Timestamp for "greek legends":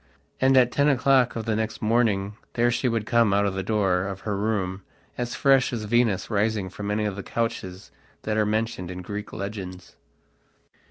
9.03-9.95